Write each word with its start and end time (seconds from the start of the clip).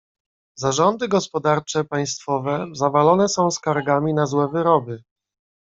"Zarządy 0.55 1.07
gospodarcze 1.07 1.83
państwowe 1.83 2.67
zawalone 2.73 3.29
są 3.29 3.51
skargami 3.51 4.13
na 4.13 4.25
złe 4.25 4.47
wyroby." 4.47 5.03